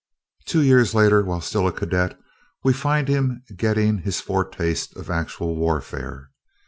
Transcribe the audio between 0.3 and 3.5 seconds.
Two years later, while still a cadet, we find him